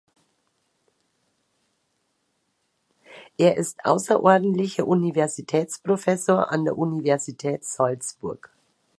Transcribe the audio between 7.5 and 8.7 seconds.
Salzburg.